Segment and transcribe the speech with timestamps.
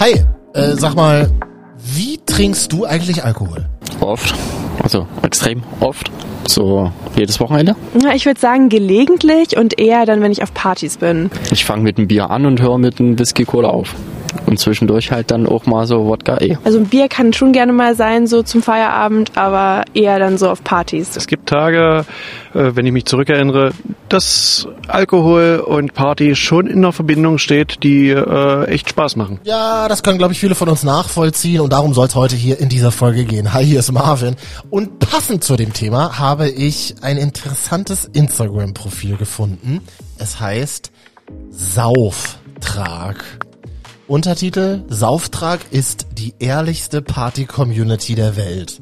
[0.00, 0.12] Hi,
[0.54, 1.28] äh, sag mal,
[1.76, 3.66] wie trinkst du eigentlich Alkohol?
[3.98, 4.32] Oft.
[4.80, 6.12] Also extrem oft.
[6.46, 7.74] So jedes Wochenende.
[8.00, 11.32] Ja, ich würde sagen gelegentlich und eher dann, wenn ich auf Partys bin.
[11.50, 13.96] Ich fange mit einem Bier an und höre mit einem Whisky Cola auf.
[14.48, 16.56] Und zwischendurch halt dann auch mal so Wodka eh.
[16.64, 20.48] Also ein Bier kann schon gerne mal sein, so zum Feierabend, aber eher dann so
[20.48, 21.16] auf Partys.
[21.16, 22.06] Es gibt Tage,
[22.54, 23.72] äh, wenn ich mich zurückerinnere,
[24.08, 29.38] dass Alkohol und Party schon in einer Verbindung steht, die äh, echt Spaß machen.
[29.44, 32.58] Ja, das können, glaube ich, viele von uns nachvollziehen und darum soll es heute hier
[32.58, 33.52] in dieser Folge gehen.
[33.52, 34.36] Hi, hier ist Marvin.
[34.70, 39.82] Und passend zu dem Thema habe ich ein interessantes Instagram-Profil gefunden.
[40.16, 40.90] Es heißt
[41.50, 43.16] Sauftrag.
[44.08, 48.80] Untertitel Sauftrag ist die ehrlichste Party-Community der Welt.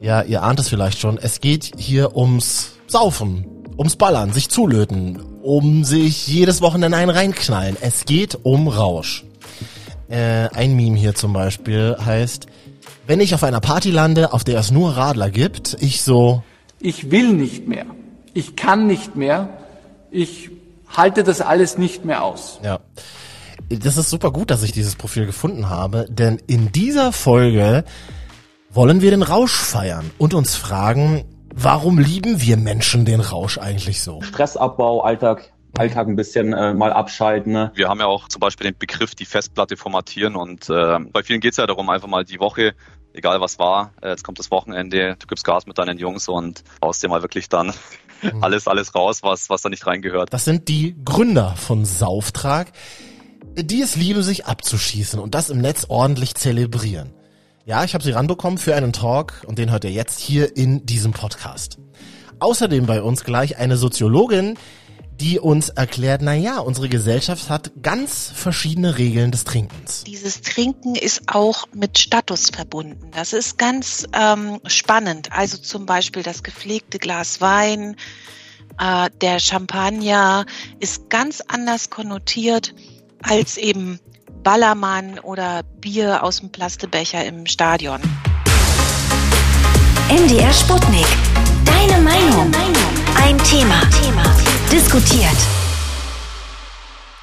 [0.00, 1.18] Ja, ihr ahnt es vielleicht schon.
[1.18, 3.44] Es geht hier ums Saufen,
[3.76, 7.76] ums Ballern, sich zulöten, um sich jedes Wochenende einen reinknallen.
[7.82, 9.24] Es geht um Rausch.
[10.08, 12.46] Äh, ein Meme hier zum Beispiel heißt,
[13.06, 16.42] wenn ich auf einer Party lande, auf der es nur Radler gibt, ich so,
[16.80, 17.84] Ich will nicht mehr.
[18.32, 19.50] Ich kann nicht mehr.
[20.10, 20.50] Ich
[20.88, 22.58] halte das alles nicht mehr aus.
[22.62, 22.80] ja.
[23.68, 27.84] Das ist super gut, dass ich dieses Profil gefunden habe, denn in dieser Folge
[28.70, 34.02] wollen wir den Rausch feiern und uns fragen, warum lieben wir Menschen den Rausch eigentlich
[34.02, 34.20] so?
[34.20, 37.52] Stressabbau, Alltag, Alltag ein bisschen äh, mal abschalten.
[37.52, 37.72] Ne?
[37.74, 41.40] Wir haben ja auch zum Beispiel den Begriff die Festplatte formatieren und äh, bei vielen
[41.40, 42.74] geht's ja darum, einfach mal die Woche,
[43.12, 46.64] egal was war, äh, jetzt kommt das Wochenende, du gibst Gas mit deinen Jungs und
[46.82, 47.72] haust dir mal wirklich dann
[48.40, 50.32] alles, alles raus, was, was da nicht reingehört.
[50.32, 52.72] Das sind die Gründer von Sauftrag,
[53.56, 57.12] die es lieben, sich abzuschießen und das im Netz ordentlich zelebrieren.
[57.66, 60.84] Ja, ich habe sie ranbekommen für einen Talk und den hört ihr jetzt hier in
[60.84, 61.78] diesem Podcast.
[62.40, 64.58] Außerdem bei uns gleich eine Soziologin,
[65.20, 70.04] die uns erklärt, na ja, unsere Gesellschaft hat ganz verschiedene Regeln des Trinkens.
[70.04, 73.10] Dieses Trinken ist auch mit Status verbunden.
[73.12, 75.32] Das ist ganz ähm, spannend.
[75.32, 77.96] Also zum Beispiel das gepflegte Glas Wein,
[78.78, 80.46] äh, der Champagner
[80.80, 82.74] ist ganz anders konnotiert
[83.26, 83.98] als eben
[84.42, 88.00] Ballermann oder Bier aus dem Plastebecher im Stadion.
[90.10, 91.06] MDR Sputnik.
[91.64, 92.52] Deine Meinung.
[93.16, 93.80] Ein Thema.
[94.70, 95.36] Diskutiert.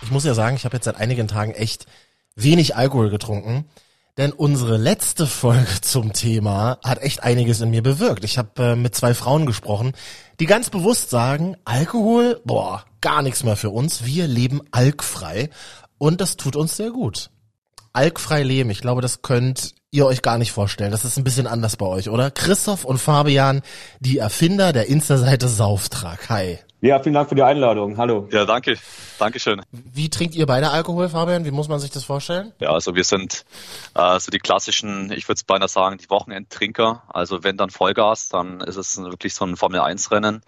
[0.01, 1.85] Ich muss ja sagen, ich habe jetzt seit einigen Tagen echt
[2.35, 3.65] wenig Alkohol getrunken.
[4.17, 8.23] Denn unsere letzte Folge zum Thema hat echt einiges in mir bewirkt.
[8.23, 9.93] Ich habe äh, mit zwei Frauen gesprochen,
[10.39, 14.05] die ganz bewusst sagen, Alkohol, boah, gar nichts mehr für uns.
[14.05, 15.49] Wir leben alkfrei
[16.01, 17.29] und das tut uns sehr gut.
[17.93, 20.89] Alkfrei leben, ich glaube, das könnt ihr euch gar nicht vorstellen.
[20.89, 22.31] Das ist ein bisschen anders bei euch, oder?
[22.31, 23.61] Christoph und Fabian,
[23.99, 26.27] die Erfinder der Insta-Seite Sauftrag.
[26.29, 26.57] Hi.
[26.79, 27.97] Ja, vielen Dank für die Einladung.
[27.97, 28.27] Hallo.
[28.31, 28.79] Ja, danke.
[29.19, 29.61] Dankeschön.
[29.71, 31.45] Wie trinkt ihr beide Alkohol, Fabian?
[31.45, 32.51] Wie muss man sich das vorstellen?
[32.59, 33.45] Ja, also wir sind
[33.93, 37.03] äh, so die klassischen, ich würde beinahe sagen, die Wochenendtrinker.
[37.09, 40.41] Also wenn dann Vollgas, dann ist es wirklich so ein Formel-1-Rennen.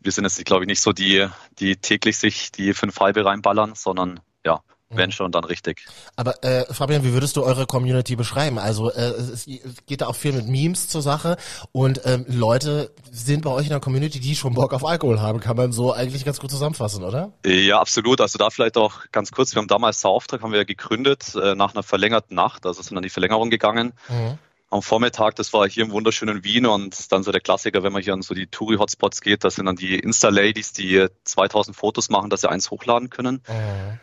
[0.00, 1.26] Wir sind jetzt, glaube ich, nicht so die,
[1.58, 5.84] die täglich sich die fünf halbe reinballern, sondern ja, wenn schon, dann richtig.
[6.14, 8.58] Aber äh, Fabian, wie würdest du eure Community beschreiben?
[8.58, 9.46] Also äh, es,
[9.86, 11.36] geht da auch viel mit Memes zur Sache
[11.72, 15.40] und ähm, Leute sind bei euch in der Community, die schon Bock auf Alkohol haben,
[15.40, 17.32] kann man so eigentlich ganz gut zusammenfassen, oder?
[17.44, 18.20] Ja, absolut.
[18.20, 19.54] Also da vielleicht auch ganz kurz.
[19.54, 22.64] Wir haben damals Sauftrag haben wir ja gegründet äh, nach einer verlängerten Nacht.
[22.64, 23.92] Also sind dann die Verlängerung gegangen.
[24.08, 24.38] Mhm.
[24.70, 28.02] Am Vormittag, das war hier im wunderschönen Wien und dann so der Klassiker, wenn man
[28.02, 32.30] hier an so die Touri-Hotspots geht, das sind dann die Insta-Ladies, die 2000 Fotos machen,
[32.30, 33.42] dass sie eins hochladen können.
[33.48, 34.00] Mhm.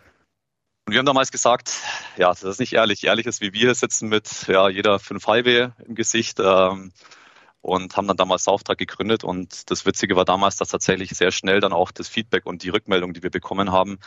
[0.86, 1.74] Und wir haben damals gesagt,
[2.18, 3.06] ja, das ist nicht ehrlich.
[3.06, 6.92] Ehrlich ist, wie wir sitzen mit ja, jeder fünf halbe im Gesicht ähm,
[7.62, 9.24] und haben dann damals Auftrag gegründet.
[9.24, 12.70] Und das Witzige war damals, dass tatsächlich sehr schnell dann auch das Feedback und die
[12.70, 14.00] Rückmeldung, die wir bekommen haben,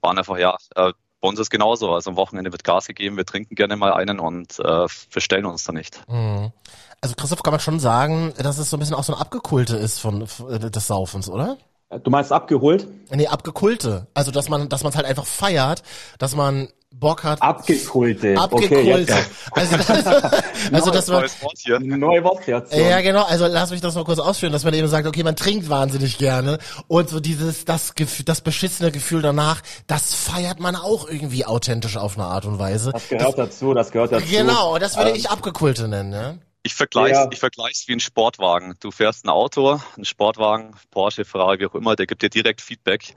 [0.00, 1.92] waren einfach, ja, äh, bei uns ist genauso.
[1.92, 5.64] Also am Wochenende wird Gas gegeben, wir trinken gerne mal einen und äh, verstellen uns
[5.64, 6.00] da nicht.
[6.08, 6.52] Mhm.
[7.00, 9.76] Also Christoph kann man schon sagen, dass es so ein bisschen auch so ein Abgekulte
[9.76, 11.56] ist von, von des Saufens, oder?
[12.04, 12.86] Du meinst abgeholt?
[13.10, 14.06] Nee, Abgekulte.
[14.14, 15.82] Also dass man, dass man es halt einfach feiert,
[16.18, 17.40] dass man Bock hat.
[17.42, 18.36] Abgekulte.
[18.36, 19.12] Abgekulte.
[19.12, 19.22] Okay,
[19.52, 20.06] also, das,
[20.72, 21.80] also dass man, Neues Wort hier.
[21.80, 22.80] Neue Wortkreation.
[22.80, 23.24] Ja, genau.
[23.24, 26.18] Also lass mich das mal kurz ausführen, dass man eben sagt, okay, man trinkt wahnsinnig
[26.18, 26.58] gerne
[26.88, 31.96] und so dieses, das Gefühl, das beschissene Gefühl danach, das feiert man auch irgendwie authentisch
[31.96, 32.90] auf eine Art und Weise.
[32.92, 34.26] Das gehört dazu, das gehört dazu.
[34.28, 36.38] Genau, das würde Ähm, ich Abgekulte nennen, ne?
[36.62, 37.28] Ich vergleich's, Ja.
[37.30, 38.74] ich vergleich's wie ein Sportwagen.
[38.80, 42.60] Du fährst ein Auto, ein Sportwagen, Porsche, Ferrari, wie auch immer, der gibt dir direkt
[42.60, 43.14] Feedback.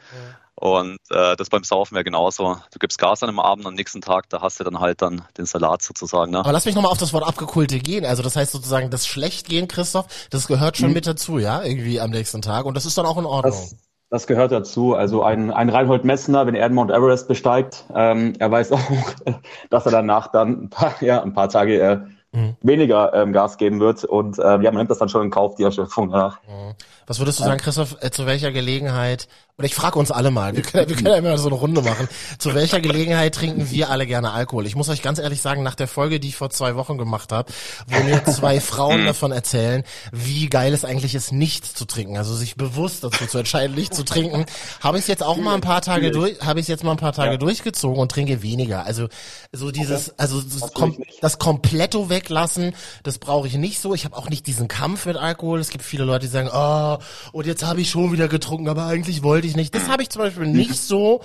[0.55, 2.57] Und äh, das beim Saufen wäre genauso.
[2.71, 5.23] Du gibst Gas an einem Abend, am nächsten Tag, da hast du dann halt dann
[5.37, 6.31] den Salat sozusagen.
[6.31, 6.39] Ne?
[6.39, 8.05] Aber lass mich nochmal auf das Wort Abgekulte gehen.
[8.05, 11.63] Also das heißt sozusagen, das Schlechtgehen, Christoph, das gehört schon mit dazu, ja?
[11.63, 12.65] Irgendwie am nächsten Tag.
[12.65, 13.51] Und das ist dann auch in Ordnung.
[13.51, 13.75] Das,
[14.09, 14.93] das gehört dazu.
[14.93, 18.79] Also ein, ein Reinhold Messner, wenn er den Mount Everest besteigt, ähm, er weiß auch,
[19.71, 21.99] dass er danach dann ein paar, ja, ein paar Tage äh,
[22.33, 22.55] mhm.
[22.61, 24.03] weniger ähm, Gas geben wird.
[24.03, 26.41] Und äh, ja, man nimmt das dann schon in Kauf, die Erschöpfung danach.
[26.43, 26.73] Mhm.
[27.07, 29.27] Was würdest du sagen, Christoph, äh, zu welcher Gelegenheit,
[29.59, 31.83] oder ich frage uns alle mal, wir können, wir können ja immer so eine Runde
[31.83, 32.07] machen,
[32.39, 34.65] zu welcher Gelegenheit trinken wir alle gerne Alkohol?
[34.65, 37.31] Ich muss euch ganz ehrlich sagen, nach der Folge, die ich vor zwei Wochen gemacht
[37.31, 37.51] habe,
[37.85, 42.33] wo mir zwei Frauen davon erzählen, wie geil es eigentlich ist, nicht zu trinken, also
[42.35, 44.45] sich bewusst dazu zu entscheiden, nicht zu trinken,
[44.81, 46.97] habe ich es jetzt auch mal ein paar Tage durch, habe ich jetzt mal ein
[46.97, 47.37] paar Tage ja.
[47.37, 48.87] durchgezogen und trinke weniger.
[48.87, 49.07] Also
[49.51, 52.73] so dieses, also das, kom das Kompletto weglassen,
[53.03, 53.93] das brauche ich nicht so.
[53.93, 55.59] Ich habe auch nicht diesen Kampf mit Alkohol.
[55.59, 56.97] Es gibt viele Leute, die sagen, oh,
[57.33, 59.73] und jetzt habe ich schon wieder getrunken, aber eigentlich wollte ich nicht.
[59.75, 61.21] Das habe ich zum Beispiel nicht so.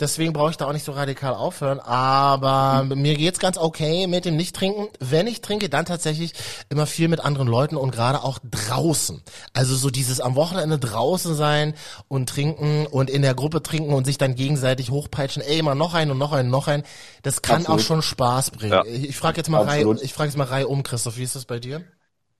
[0.00, 1.80] Deswegen brauche ich da auch nicht so radikal aufhören.
[1.80, 4.88] Aber mir geht's ganz okay mit dem Nicht-Trinken.
[4.98, 6.32] Wenn ich trinke, dann tatsächlich
[6.68, 9.22] immer viel mit anderen Leuten und gerade auch draußen.
[9.52, 11.74] Also so dieses am Wochenende draußen sein
[12.08, 15.42] und trinken und in der Gruppe trinken und sich dann gegenseitig hochpeitschen.
[15.42, 16.82] Ey, immer noch ein und noch ein, noch ein.
[17.22, 17.80] Das kann Absolut.
[17.80, 18.72] auch schon Spaß bringen.
[18.72, 18.84] Ja.
[18.84, 21.16] Ich frage jetzt mal Reihe, ich frage jetzt mal Reihe um, Christoph.
[21.16, 21.82] Wie ist das bei dir?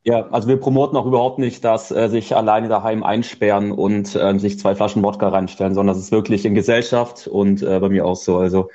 [0.04, 4.36] Ja, also wir promoten auch überhaupt nicht, dass äh, sich alleine daheim einsperren und äh,
[4.38, 8.04] sich zwei Flaschen Wodka reinstellen, sondern das ist wirklich in Gesellschaft und äh, bei mir
[8.04, 8.38] auch so.
[8.38, 8.68] Also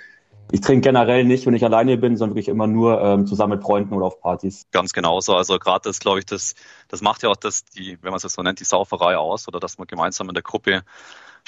[0.52, 3.64] ich trinke generell nicht, wenn ich alleine bin, sondern wirklich immer nur ähm, zusammen mit
[3.64, 4.68] Freunden oder auf Partys.
[4.72, 5.36] Ganz genauso.
[5.36, 6.56] Also gerade das, glaube ich, das,
[6.88, 9.60] das macht ja auch das, die, wenn man es so nennt, die Sauferei aus oder
[9.60, 10.84] dass man gemeinsam in der Gruppe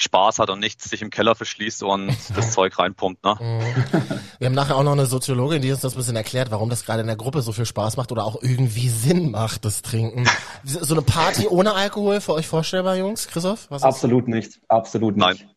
[0.02, 3.22] Spaß hat und nicht sich im Keller verschließt und das Zeug reinpumpt.
[3.24, 3.36] Ne?
[3.40, 4.20] Mhm.
[4.38, 6.84] Wir haben nachher auch noch eine Soziologin, die uns das ein bisschen erklärt, warum das
[6.84, 10.28] gerade in der Gruppe so viel Spaß macht oder auch irgendwie Sinn macht, das Trinken.
[10.62, 13.28] So eine Party ohne Alkohol für euch vorstellbar, Jungs?
[13.28, 13.66] Christoph?
[13.70, 14.60] Was absolut nicht.
[14.68, 15.24] Absolut nicht.
[15.24, 15.50] Nein.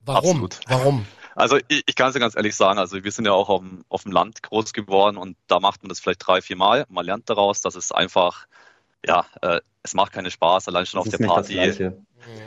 [0.00, 0.44] Warum?
[0.44, 0.60] Absolut.
[0.68, 1.06] Warum?
[1.34, 3.60] Also ich, ich kann es dir ganz ehrlich sagen, also wir sind ja auch auf
[3.60, 6.84] dem, auf dem Land groß geworden und da macht man das vielleicht drei, vier Mal.
[6.88, 8.46] Man lernt daraus, dass es einfach,
[9.06, 11.56] ja, äh, es macht keinen Spaß, allein schon das auf der Party.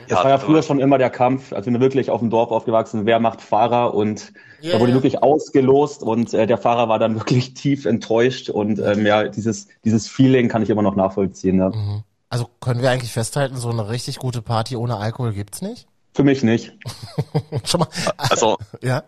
[0.08, 2.50] Das ja, war ja früher schon immer der Kampf, als wir wirklich auf dem Dorf
[2.50, 4.32] aufgewachsen, wer macht Fahrer und
[4.62, 4.72] yeah.
[4.72, 9.04] da wurde wirklich ausgelost und äh, der Fahrer war dann wirklich tief enttäuscht und ähm,
[9.04, 11.58] ja, dieses, dieses Feeling kann ich immer noch nachvollziehen.
[11.58, 11.70] Ja.
[11.70, 12.04] Mhm.
[12.28, 15.86] Also können wir eigentlich festhalten, so eine richtig gute Party ohne Alkohol gibt's nicht?
[16.14, 16.72] Für mich nicht.
[17.64, 17.88] Schon mal.
[18.16, 19.02] Also, ja.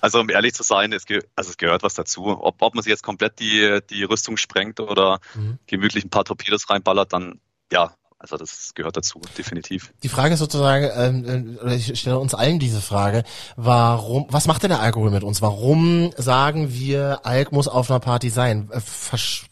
[0.00, 2.26] Also um ehrlich zu sein, es, ge also es gehört was dazu.
[2.26, 5.58] Ob, ob man sich jetzt komplett die, die Rüstung sprengt oder mhm.
[5.66, 7.40] gemütlich ein paar Torpedos reinballert, dann
[7.72, 9.92] ja, also das gehört dazu, definitiv.
[10.02, 13.22] Die Frage ist sozusagen, ähm, äh, ich stelle uns allen diese Frage,
[13.56, 15.40] warum, was macht denn der Alkohol mit uns?
[15.40, 18.70] Warum sagen wir, Alk muss auf einer Party sein?
[18.72, 19.46] Äh, Versch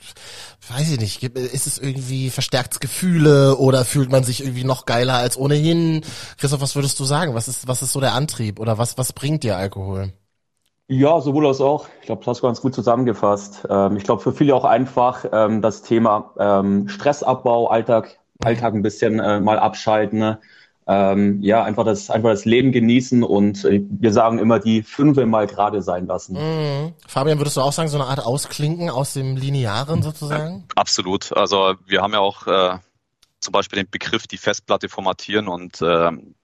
[0.69, 5.15] weiß ich nicht, ist es irgendwie verstärkt Gefühle oder fühlt man sich irgendwie noch geiler
[5.15, 6.05] als ohnehin?
[6.39, 7.35] Christoph, was würdest du sagen?
[7.35, 10.13] Was ist, was ist so der Antrieb oder was, was bringt dir Alkohol?
[10.89, 11.89] Ja, sowohl als auch.
[12.01, 13.67] Ich glaube, das hast du ganz gut zusammengefasst.
[13.69, 18.83] Ähm, ich glaube, für viele auch einfach ähm, das Thema ähm, Stressabbau, Alltag Alltag ein
[18.83, 20.19] bisschen äh, mal abschalten.
[20.19, 20.41] Ne?
[20.87, 25.27] Ähm, ja, einfach das, einfach das Leben genießen und äh, wir sagen immer die Fünfe
[25.27, 26.35] mal gerade sein lassen.
[26.35, 26.95] Mhm.
[27.09, 30.65] Fabian, würdest du auch sagen, so eine Art Ausklinken aus dem Linearen sozusagen?
[30.77, 31.37] Absolut.
[31.37, 32.79] Also wir haben ja auch äh,
[33.41, 36.35] zum Beispiel den Begriff die Festplatte formatieren und äh, mhm.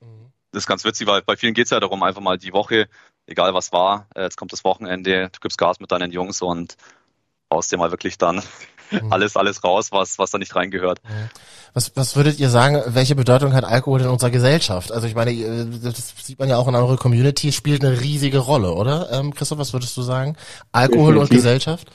[0.51, 2.89] das ist ganz witzig, weil bei vielen geht es ja darum, einfach mal die Woche,
[3.27, 6.77] egal was war, äh, jetzt kommt das Wochenende, du gibst Gas mit deinen Jungs und
[7.53, 8.43] haust dir mal wirklich dann
[8.91, 9.11] mhm.
[9.13, 11.01] alles, alles raus, was, was da nicht reingehört.
[11.05, 11.31] Mhm.
[11.75, 14.93] Was, was würdet ihr sagen, welche Bedeutung hat Alkohol in unserer Gesellschaft?
[14.93, 15.33] Also ich meine,
[15.83, 19.11] das sieht man ja auch in eurer Community, spielt eine riesige Rolle, oder?
[19.11, 20.37] Ähm, Christoph, was würdest du sagen?
[20.73, 21.31] Alkohol Definitiv.
[21.31, 21.93] und Gesellschaft?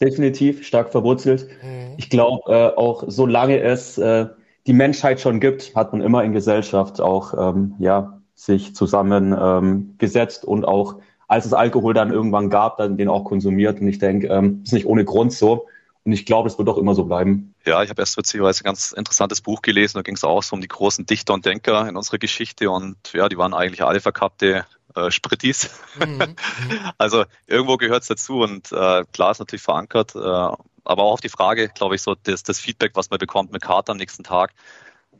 [0.00, 1.48] Definitiv, stark verwurzelt.
[1.62, 1.94] Mhm.
[1.96, 4.26] Ich glaube, äh, auch solange es äh,
[4.66, 9.94] die Menschheit schon gibt, hat man immer in Gesellschaft auch ähm, ja sich zusammen ähm,
[9.98, 13.80] gesetzt und auch als es Alkohol dann irgendwann gab, dann den auch konsumiert.
[13.80, 15.66] Und ich denke, ähm, ist nicht ohne Grund so.
[16.04, 17.52] Und ich glaube, es wird auch immer so bleiben.
[17.64, 19.98] Ja, ich habe erst witzigerweise ein ganz interessantes Buch gelesen.
[19.98, 22.70] Da ging es auch so um die großen Dichter und Denker in unserer Geschichte.
[22.70, 24.64] Und ja, die waren eigentlich alle verkappte
[24.94, 25.70] äh, Sprittis.
[25.98, 26.36] Mhm.
[26.98, 28.40] also irgendwo gehört es dazu.
[28.42, 30.14] Und äh, klar ist natürlich verankert.
[30.14, 33.50] Äh, aber auch auf die Frage, glaube ich, so das, das Feedback, was man bekommt
[33.50, 34.52] mit Kater am nächsten Tag.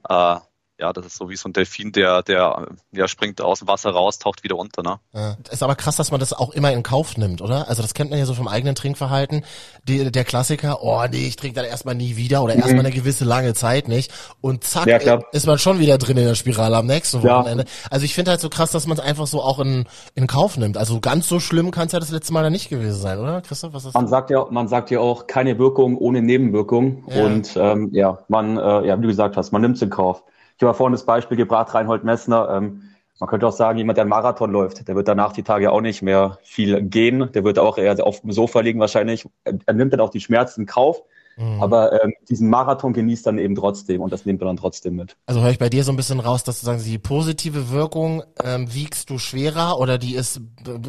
[0.08, 0.36] Äh,
[0.78, 3.90] ja, das ist so wie so ein Delfin, der, der, der springt aus dem Wasser
[3.90, 4.98] raus, taucht wieder unter, ne?
[5.14, 5.36] Ja.
[5.50, 7.68] Ist aber krass, dass man das auch immer in Kauf nimmt, oder?
[7.68, 9.42] Also das kennt man ja so vom eigenen Trinkverhalten.
[9.84, 12.60] Die, der Klassiker, oh nee, ich trinke dann erstmal nie wieder oder mhm.
[12.60, 14.12] erstmal eine gewisse lange Zeit nicht.
[14.42, 17.64] Und zack, ja, ist man schon wieder drin in der Spirale am nächsten Wochenende.
[17.64, 17.88] Ja.
[17.90, 20.58] Also ich finde halt so krass, dass man es einfach so auch in, in Kauf
[20.58, 20.76] nimmt.
[20.76, 23.40] Also ganz so schlimm kann es ja das letzte Mal dann nicht gewesen sein, oder?
[23.40, 27.04] Christoph, was ist Man sagt ja, man sagt ja auch keine Wirkung ohne Nebenwirkung.
[27.08, 27.24] Ja.
[27.24, 30.22] Und ähm, ja, man, äh, ja, wie du gesagt hast, man nimmt es in Kauf.
[30.56, 32.48] Ich habe vorhin das Beispiel gebracht, Reinhold Messner.
[32.50, 32.82] Ähm,
[33.18, 35.80] man könnte auch sagen, jemand, der einen Marathon läuft, der wird danach die Tage auch
[35.80, 37.30] nicht mehr viel gehen.
[37.32, 39.26] Der wird auch eher auf dem Sofa liegen wahrscheinlich.
[39.44, 41.02] Er, nimmt dann auch die Schmerzen in Kauf.
[41.36, 41.62] Mhm.
[41.62, 45.16] Aber ähm, diesen Marathon genießt dann eben trotzdem und das nimmt man dann trotzdem mit.
[45.26, 48.22] Also höre ich bei dir so ein bisschen raus, dass du sagst, die positive Wirkung
[48.42, 50.40] ähm, wiegst du schwerer oder die ist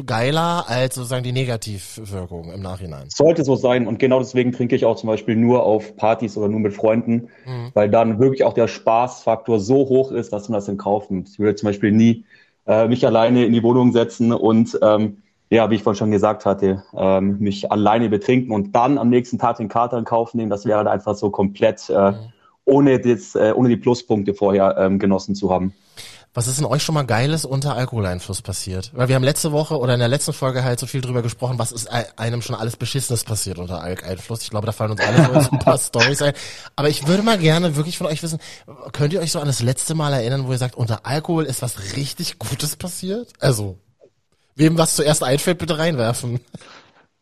[0.06, 3.10] geiler als sozusagen die Negativwirkung im Nachhinein?
[3.10, 6.48] Sollte so sein und genau deswegen trinke ich auch zum Beispiel nur auf Partys oder
[6.48, 7.70] nur mit Freunden, mhm.
[7.74, 11.28] weil dann wirklich auch der Spaßfaktor so hoch ist, dass man das in Kauf nimmt.
[11.28, 12.24] Ich würde zum Beispiel nie
[12.66, 15.18] äh, mich alleine in die Wohnung setzen und ähm,
[15.50, 19.38] ja, wie ich vorhin schon gesagt hatte, ähm, mich alleine betrinken und dann am nächsten
[19.38, 22.16] Tag den Kater in Kauf nehmen, das wäre halt einfach so komplett äh, mhm.
[22.64, 25.72] ohne, das, äh, ohne die Pluspunkte vorher ähm, genossen zu haben.
[26.34, 28.92] Was ist denn euch schon mal Geiles unter Alkoholeinfluss passiert?
[28.94, 31.58] Weil wir haben letzte Woche oder in der letzten Folge halt so viel drüber gesprochen,
[31.58, 34.42] was ist einem schon alles Beschissenes passiert unter Alkeinfluss.
[34.42, 36.34] Ich glaube, da fallen uns alle so ein paar Storys ein.
[36.76, 38.38] Aber ich würde mal gerne wirklich von euch wissen,
[38.92, 41.62] könnt ihr euch so an das letzte Mal erinnern, wo ihr sagt, unter Alkohol ist
[41.62, 43.32] was richtig Gutes passiert?
[43.40, 43.78] Also,
[44.58, 46.40] Wem was zuerst einfällt, bitte reinwerfen.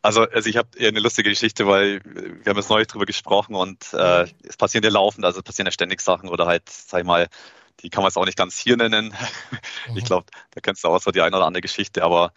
[0.01, 3.55] Also, also ich habe eher eine lustige Geschichte, weil wir haben jetzt neulich drüber gesprochen
[3.55, 7.01] und äh, es passieren ja laufend, also es passieren ja ständig Sachen oder halt, sag
[7.01, 7.29] ich mal,
[7.81, 9.15] die kann man jetzt auch nicht ganz hier nennen.
[9.89, 9.99] Mhm.
[9.99, 12.33] Ich glaube, da kennst du auch so die eine oder andere Geschichte, aber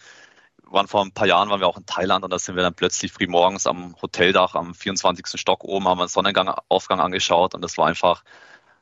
[0.63, 2.75] waren vor ein paar Jahren waren wir auch in Thailand und da sind wir dann
[2.75, 5.39] plötzlich früh morgens am Hoteldach am 24.
[5.39, 8.24] Stock oben, haben wir einen Sonnengangaufgang angeschaut und das war einfach,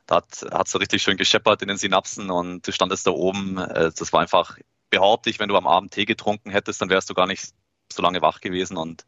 [0.06, 3.58] da hat es so richtig schön gescheppert in den Synapsen und du standest da oben,
[3.58, 4.58] äh, das war einfach
[4.90, 7.52] behaupte ich, wenn du am Abend Tee getrunken hättest, dann wärst du gar nicht
[7.92, 8.76] so lange wach gewesen.
[8.76, 9.04] Und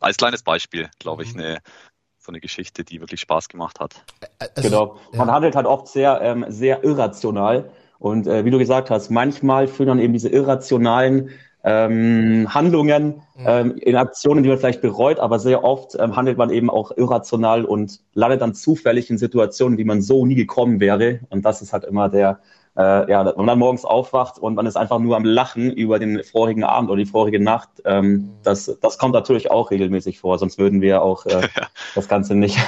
[0.00, 1.40] als kleines Beispiel, glaube ich, mhm.
[1.40, 1.58] eine
[2.24, 4.02] so eine Geschichte, die wirklich Spaß gemacht hat.
[4.38, 5.00] Also, genau.
[5.12, 5.34] Man ja.
[5.34, 7.70] handelt halt oft sehr, ähm, sehr irrational.
[7.98, 11.30] Und äh, wie du gesagt hast, manchmal führen dann eben diese irrationalen
[11.64, 13.44] ähm, Handlungen mhm.
[13.46, 16.92] ähm, in Aktionen, die man vielleicht bereut, aber sehr oft ähm, handelt man eben auch
[16.96, 21.20] irrational und landet dann zufällig in Situationen, die man so nie gekommen wäre.
[21.30, 22.40] Und das ist halt immer der,
[22.76, 25.98] äh, ja, wenn man dann morgens aufwacht und man ist einfach nur am Lachen über
[25.98, 30.38] den vorigen Abend oder die vorige Nacht, ähm, das, das kommt natürlich auch regelmäßig vor,
[30.38, 31.48] sonst würden wir auch äh,
[31.94, 32.58] das Ganze nicht,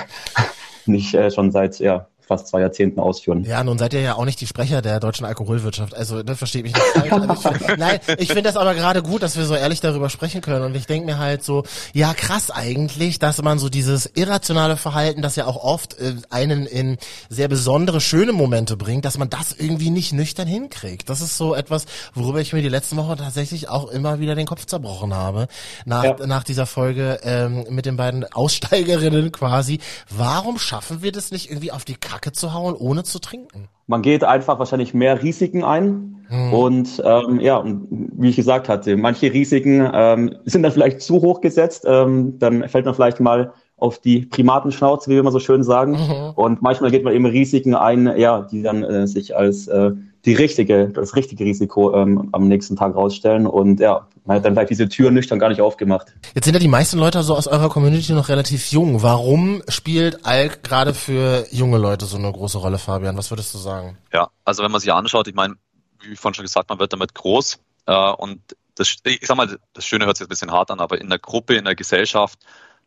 [0.86, 3.44] nicht äh, schon seit ja, fast zwei Jahrzehnten ausführen.
[3.44, 5.94] Ja, nun seid ihr ja auch nicht die Sprecher der deutschen Alkoholwirtschaft.
[5.94, 7.12] Also, das versteht mich nicht falsch.
[7.12, 10.40] Also ich, nein, ich finde das aber gerade gut, dass wir so ehrlich darüber sprechen
[10.40, 10.64] können.
[10.64, 15.22] Und ich denke mir halt so, ja krass eigentlich, dass man so dieses irrationale Verhalten,
[15.22, 19.52] das ja auch oft äh, einen in sehr besondere, schöne Momente bringt, dass man das
[19.52, 21.08] irgendwie nicht nüchtern hinkriegt.
[21.08, 24.46] Das ist so etwas, worüber ich mir die letzten Wochen tatsächlich auch immer wieder den
[24.46, 25.46] Kopf zerbrochen habe.
[25.84, 26.26] Nach, ja.
[26.26, 29.78] nach dieser Folge ähm, mit den beiden Aussteigerinnen quasi.
[30.10, 33.68] Warum schaffen wir das nicht irgendwie auf die Karte Kacke zu hauen, ohne zu trinken?
[33.86, 36.24] Man geht einfach wahrscheinlich mehr Risiken ein.
[36.28, 36.52] Hm.
[36.52, 41.42] Und ähm, ja, wie ich gesagt hatte, manche Risiken ähm, sind dann vielleicht zu hoch
[41.42, 41.84] gesetzt.
[41.86, 45.92] Ähm, dann fällt man vielleicht mal auf die Primatenschnauze, wie wir immer so schön sagen.
[45.92, 46.32] Mhm.
[46.36, 49.92] Und manchmal geht man eben Risiken ein, ja, die dann äh, sich als äh,
[50.26, 53.46] die richtige, das richtige Risiko ähm, am nächsten Tag rausstellen.
[53.46, 56.12] Und ja, man hat dann vielleicht diese Tür nüchtern gar nicht aufgemacht.
[56.34, 59.02] Jetzt sind ja die meisten Leute so aus eurer Community noch relativ jung.
[59.02, 63.16] Warum spielt Alk gerade für junge Leute so eine große Rolle, Fabian?
[63.16, 63.96] Was würdest du sagen?
[64.12, 65.54] Ja, also wenn man sich anschaut, ich meine,
[66.02, 67.60] wie vorhin schon gesagt, man wird damit groß.
[67.86, 68.40] Äh, und
[68.74, 71.20] das, ich sag mal, das Schöne hört sich ein bisschen hart an, aber in der
[71.20, 72.40] Gruppe, in der Gesellschaft,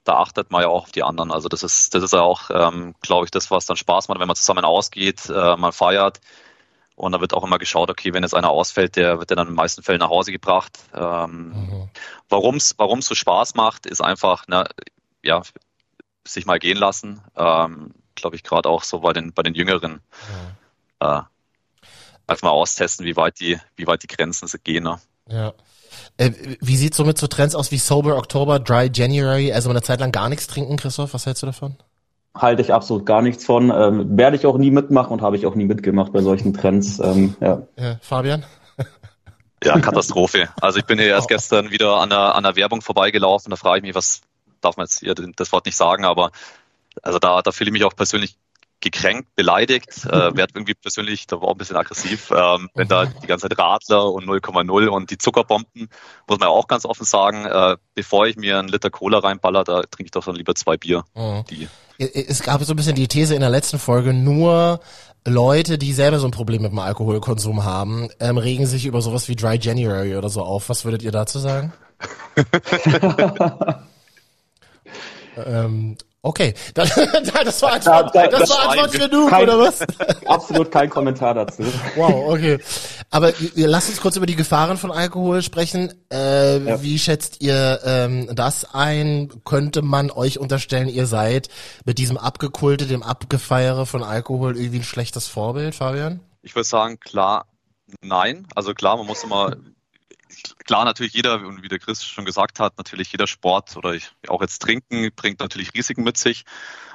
[0.04, 1.32] da achtet man ja auch auf die anderen.
[1.32, 4.20] Also das ist, das ist ja auch, ähm, glaube ich, das, was dann Spaß macht,
[4.20, 6.20] wenn man zusammen ausgeht, äh, man feiert
[7.00, 9.46] und da wird auch immer geschaut, okay, wenn jetzt einer ausfällt, der wird dann in
[9.48, 10.78] den meisten Fällen nach Hause gebracht.
[10.94, 11.90] Ähm, mhm.
[12.28, 12.76] Warum es
[13.06, 14.66] so Spaß macht, ist einfach, ne,
[15.24, 15.42] ja,
[16.28, 17.22] sich mal gehen lassen.
[17.38, 19.94] Ähm, Glaube ich gerade auch so bei den bei den Jüngeren.
[19.94, 20.00] Mhm.
[21.00, 21.22] Äh,
[22.28, 24.84] einfach mal austesten, wie weit die wie weit die Grenzen gehen.
[24.84, 25.00] Ne?
[25.30, 25.54] Ja.
[26.18, 30.02] Äh, wie sieht somit so Trends aus wie Sober Oktober, Dry January, also eine Zeit
[30.02, 31.14] lang gar nichts trinken, Christoph?
[31.14, 31.78] Was hältst du davon?
[32.36, 33.72] Halte ich absolut gar nichts von.
[33.72, 37.00] Ähm, werde ich auch nie mitmachen und habe ich auch nie mitgemacht bei solchen Trends.
[37.00, 37.62] Ähm, ja.
[37.78, 37.98] ja.
[38.02, 38.46] Fabian?
[39.62, 40.48] Ja, Katastrophe.
[40.62, 41.28] Also ich bin hier erst oh.
[41.28, 43.50] gestern wieder an der, an der Werbung vorbeigelaufen.
[43.50, 44.22] Da frage ich mich, was
[44.62, 46.32] darf man jetzt hier das Wort nicht sagen, aber
[47.02, 48.38] also da, da fühle ich mich auch persönlich
[48.82, 53.28] gekränkt, beleidigt, äh, werde irgendwie persönlich, da war ein bisschen aggressiv, ähm, wenn da die
[53.28, 55.90] ganze Zeit Radler und 0,0 und die Zuckerbomben,
[56.28, 59.64] muss man ja auch ganz offen sagen, äh, bevor ich mir einen Liter Cola reinballer,
[59.64, 61.04] da trinke ich doch dann lieber zwei Bier.
[61.16, 61.44] Mhm.
[61.50, 61.68] Die.
[61.98, 64.80] Es gab so ein bisschen die These in der letzten Folge, nur
[65.28, 69.28] Leute, die selber so ein Problem mit dem Alkoholkonsum haben, ähm, regen sich über sowas
[69.28, 70.70] wie Dry January oder so auf.
[70.70, 71.74] Was würdet ihr dazu sagen?
[75.46, 79.82] ähm, Okay, das, das war Antwort, ja, das, das war Antwort genug, kein, oder was?
[80.26, 81.64] Absolut kein Kommentar dazu.
[81.96, 82.60] Wow, okay.
[83.10, 85.94] Aber lasst uns kurz über die Gefahren von Alkohol sprechen.
[86.12, 86.84] Äh, ja.
[86.84, 89.30] Wie schätzt ihr ähm, das ein?
[89.46, 91.48] Könnte man euch unterstellen, ihr seid
[91.86, 96.20] mit diesem Abgekulte, dem Abgefeiere von Alkohol irgendwie ein schlechtes Vorbild, Fabian?
[96.42, 97.46] Ich würde sagen, klar,
[98.02, 98.46] nein.
[98.56, 99.56] Also klar, man muss immer
[100.66, 104.12] klar, natürlich jeder, und wie der Chris schon gesagt hat, natürlich jeder Sport oder ich,
[104.28, 106.46] auch jetzt Trinken bringt natürlich Risiken mit sich.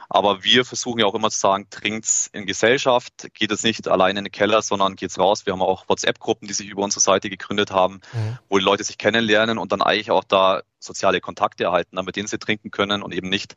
[0.08, 4.16] Aber wir versuchen ja auch immer zu sagen, trinkt's in Gesellschaft, geht es nicht allein
[4.16, 5.46] in den Keller, sondern geht's raus.
[5.46, 8.38] Wir haben auch WhatsApp-Gruppen, die sich über unsere Seite gegründet haben, mhm.
[8.48, 12.28] wo die Leute sich kennenlernen und dann eigentlich auch da soziale Kontakte erhalten, mit denen
[12.28, 13.56] sie trinken können und eben nicht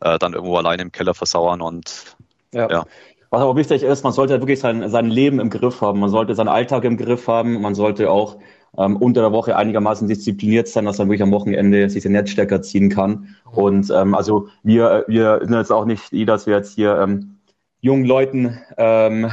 [0.00, 2.16] äh, dann irgendwo allein im Keller versauern und
[2.52, 2.70] ja.
[2.70, 2.84] ja.
[3.30, 6.00] Was aber wichtig ist, man sollte wirklich sein, sein Leben im Griff haben.
[6.00, 7.60] Man sollte seinen Alltag im Griff haben.
[7.60, 8.38] Man sollte auch
[8.76, 12.62] ähm, unter der Woche einigermaßen diszipliniert sein, dass man wirklich am Wochenende sich den Netzstecker
[12.62, 13.36] ziehen kann.
[13.50, 17.38] Und ähm, also wir, wir sind jetzt auch nicht die, dass wir jetzt hier ähm,
[17.80, 19.30] jungen Leuten ähm,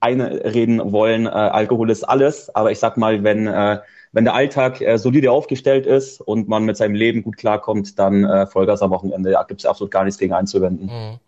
[0.00, 2.54] einreden wollen, äh, Alkohol ist alles.
[2.54, 3.78] Aber ich sag mal, wenn, äh,
[4.12, 8.24] wenn der Alltag äh, solide aufgestellt ist und man mit seinem Leben gut klarkommt, dann
[8.24, 9.30] äh, Vollgas am Wochenende.
[9.30, 10.86] Da gibt es absolut gar nichts gegen einzuwenden.
[10.86, 11.18] Mhm.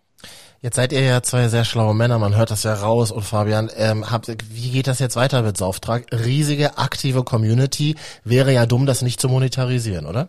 [0.64, 3.10] Jetzt seid ihr ja zwei sehr schlaue Männer, man hört das ja raus.
[3.10, 6.06] Und Fabian, ähm, habt, wie geht das jetzt weiter mit Sauftrag?
[6.10, 7.96] Riesige aktive Community.
[8.24, 10.28] Wäre ja dumm, das nicht zu monetarisieren, oder?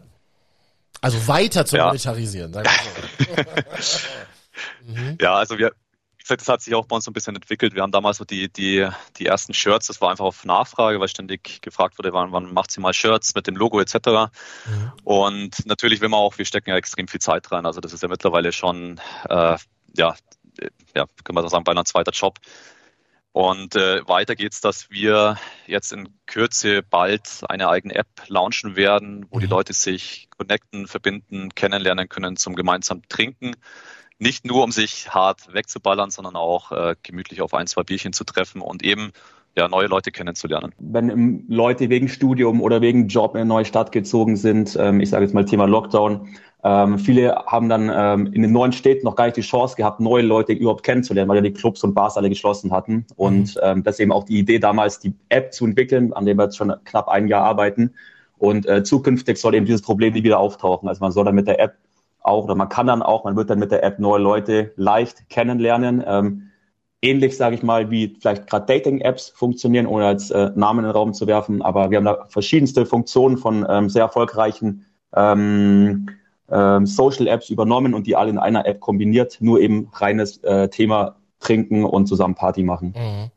[0.99, 1.85] Also weiter zu ja.
[1.85, 2.51] monetarisieren.
[2.51, 2.67] Sagen
[3.17, 4.07] wir so.
[4.87, 5.17] mhm.
[5.21, 5.71] Ja, also wir,
[6.27, 7.73] das hat sich auch bei uns so ein bisschen entwickelt.
[7.73, 11.07] Wir haben damals so die, die, die ersten Shirts, das war einfach auf Nachfrage, weil
[11.07, 13.95] ständig gefragt wurde, wann, wann macht sie mal Shirts mit dem Logo etc.
[14.65, 14.91] Mhm.
[15.05, 17.65] Und natürlich will man auch, wir stecken ja extrem viel Zeit rein.
[17.65, 18.99] Also das ist ja mittlerweile schon
[19.29, 19.55] äh,
[19.97, 20.15] ja,
[20.95, 22.39] ja, können wir sagen, beinahe ein zweiter Job.
[23.31, 25.37] Und äh, weiter geht's, dass wir
[25.67, 29.51] jetzt in Kürze bald eine eigene App launchen werden, wo die mhm.
[29.51, 33.51] Leute sich connecten, verbinden, kennenlernen können zum gemeinsamen Trinken.
[34.19, 38.23] Nicht nur, um sich hart wegzuballern, sondern auch äh, gemütlich auf ein, zwei Bierchen zu
[38.23, 39.11] treffen und eben
[39.57, 40.73] ja, neue Leute kennenzulernen.
[40.79, 45.09] Wenn Leute wegen Studium oder wegen Job in eine neue Stadt gezogen sind, ähm, ich
[45.09, 46.29] sage jetzt mal Thema Lockdown,
[46.67, 49.99] ähm, viele haben dann ähm, in den neuen Städten noch gar nicht die Chance gehabt,
[49.99, 53.05] neue Leute überhaupt kennenzulernen, weil ja die Clubs und Bars alle geschlossen hatten.
[53.15, 53.61] Und mhm.
[53.61, 56.45] ähm, das ist eben auch die Idee damals, die App zu entwickeln, an der wir
[56.45, 57.93] jetzt schon knapp ein Jahr arbeiten.
[58.39, 60.89] Und äh, zukünftig soll eben dieses Problem nie wieder auftauchen.
[60.89, 61.75] Also man soll dann mit der App
[62.21, 65.29] auch, oder man kann dann auch, man wird dann mit der App neue Leute leicht
[65.29, 66.03] kennenlernen.
[66.03, 66.49] Ähm,
[67.03, 70.93] ähnlich, sage ich mal, wie vielleicht gerade Dating-Apps funktionieren, ohne als äh, Namen in den
[70.93, 71.61] Raum zu werfen.
[71.61, 76.07] Aber wir haben da verschiedenste Funktionen von ähm, sehr erfolgreichen ähm,
[76.49, 80.69] ähm, Social Apps übernommen und die alle in einer App kombiniert, nur eben reines äh,
[80.69, 82.93] Thema trinken und zusammen Party machen.
[82.97, 83.31] Mhm.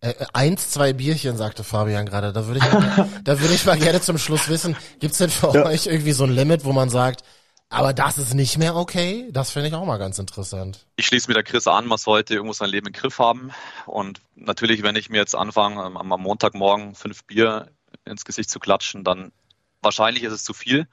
[0.00, 2.32] Äh, eins, zwei Bierchen, sagte Fabian gerade.
[2.32, 5.52] Da würde ich, mal, da würde ich mal gerne zum Schluss wissen, gibt's denn für
[5.54, 5.66] ja.
[5.66, 7.22] euch irgendwie so ein Limit, wo man sagt,
[7.68, 9.28] aber das ist nicht mehr okay?
[9.32, 10.86] Das finde ich auch mal ganz interessant.
[10.96, 13.50] Ich schließe mit der Chris an, man sollte irgendwo sein Leben im Griff haben.
[13.86, 17.68] Und natürlich, wenn ich mir jetzt anfange, am Montagmorgen fünf Bier
[18.04, 19.32] ins Gesicht zu klatschen, dann
[19.82, 20.86] wahrscheinlich ist es zu viel.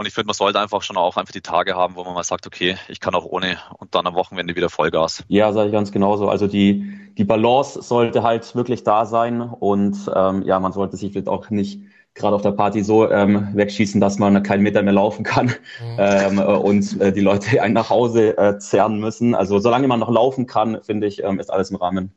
[0.00, 2.24] Und ich finde, man sollte einfach schon auch einfach die Tage haben, wo man mal
[2.24, 5.24] sagt, okay, ich kann auch ohne und dann am Wochenende wieder Vollgas.
[5.28, 6.30] Ja, sage ich ganz genauso.
[6.30, 11.12] Also die, die Balance sollte halt wirklich da sein und ähm, ja, man sollte sich
[11.12, 11.82] vielleicht auch nicht
[12.14, 15.96] gerade auf der Party so ähm, wegschießen, dass man keinen Meter mehr laufen kann mhm.
[15.98, 19.34] ähm, äh, und äh, die Leute einen nach Hause äh, zerren müssen.
[19.34, 22.14] Also solange man noch laufen kann, finde ich, ähm, ist alles im Rahmen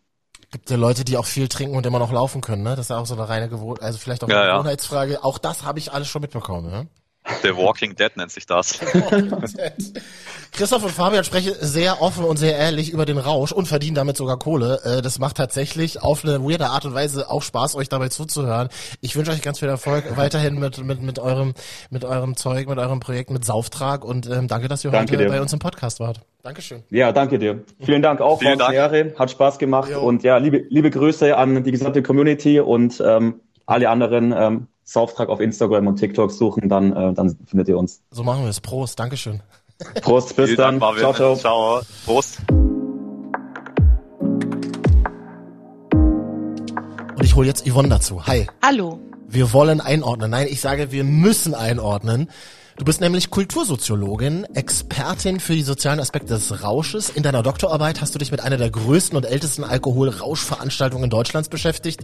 [0.52, 2.76] gibt ja Leute, die auch viel trinken und immer noch laufen können, ne?
[2.76, 5.14] Das ist ja auch so eine reine Gewohnheit, also vielleicht auch eine ja, Gewohnheitsfrage.
[5.14, 5.24] Ja.
[5.24, 6.88] Auch das habe ich alles schon mitbekommen, ne?
[7.42, 8.80] The Walking Dead nennt sich das.
[10.52, 14.18] Christoph und Fabian sprechen sehr offen und sehr ehrlich über den Rausch und verdienen damit
[14.18, 14.80] sogar Kohle.
[14.84, 18.70] Äh, das macht tatsächlich auf eine weirde Art und Weise auch Spaß, euch dabei zuzuhören.
[19.02, 21.54] Ich wünsche euch ganz viel Erfolg weiterhin mit, mit, mit eurem,
[21.90, 25.24] mit eurem Zeug, mit eurem Projekt, mit Sauftrag und ähm, danke, dass ihr danke heute
[25.24, 25.30] dir.
[25.30, 26.22] bei uns im Podcast wart.
[26.44, 26.84] Dankeschön.
[26.90, 27.64] Ja, danke dir.
[27.80, 28.74] Vielen Dank auch, Vielen Dank.
[28.74, 29.14] Jahre.
[29.18, 30.02] Hat Spaß gemacht jo.
[30.02, 34.34] und ja, liebe, liebe Grüße an die gesamte Community und ähm, alle anderen.
[34.38, 38.02] Ähm, Sauftrag auf Instagram und TikTok suchen, dann, äh, dann findet ihr uns.
[38.12, 38.60] So machen wir es.
[38.60, 39.42] Prost, Dankeschön.
[40.02, 40.80] Prost, bis dann.
[40.80, 41.36] Dank, ciao, ciao.
[41.36, 41.82] Ciao.
[42.06, 42.40] Prost.
[47.16, 48.26] Und ich hole jetzt Yvonne dazu.
[48.26, 48.48] Hi.
[48.62, 49.00] Hallo.
[49.28, 50.32] Wir wollen einordnen.
[50.32, 52.30] Nein, ich sage, wir müssen einordnen.
[52.76, 57.12] Du bist nämlich Kultursoziologin, Expertin für die sozialen Aspekte des Rausches.
[57.12, 62.04] In deiner Doktorarbeit hast du dich mit einer der größten und ältesten Alkoholrauschveranstaltungen Deutschlands beschäftigt.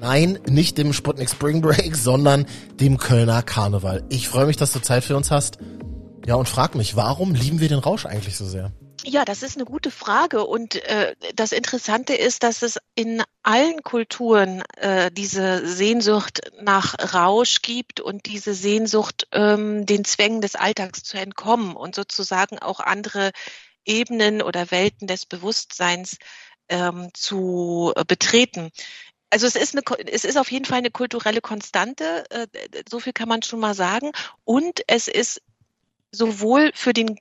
[0.00, 2.44] Nein, nicht dem Sputnik Spring Break, sondern
[2.78, 4.04] dem Kölner Karneval.
[4.10, 5.56] Ich freue mich, dass du Zeit für uns hast.
[6.26, 8.70] Ja, und frag mich, warum lieben wir den Rausch eigentlich so sehr?
[9.04, 10.46] Ja, das ist eine gute Frage.
[10.46, 17.62] Und äh, das Interessante ist, dass es in allen Kulturen äh, diese Sehnsucht nach Rausch
[17.62, 23.32] gibt und diese Sehnsucht, ähm, den Zwängen des Alltags zu entkommen und sozusagen auch andere
[23.84, 26.18] Ebenen oder Welten des Bewusstseins
[26.68, 28.70] ähm, zu äh, betreten.
[29.30, 32.46] Also es ist, eine, es ist auf jeden Fall eine kulturelle Konstante, äh,
[32.88, 34.12] so viel kann man schon mal sagen.
[34.44, 35.42] Und es ist
[36.12, 37.18] sowohl für den